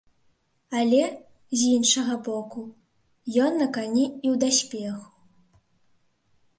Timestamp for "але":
0.79-1.01